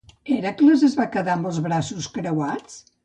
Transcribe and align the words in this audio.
Hèracles 0.35 0.85
es 0.87 0.95
va 1.01 1.07
quedar 1.17 1.35
de 1.49 1.63
braços 1.67 2.09
creuats? 2.17 2.81